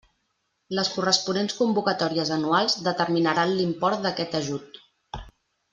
[0.77, 4.83] Les corresponents convocatòries anuals determinaran l'import d'aquest ajut.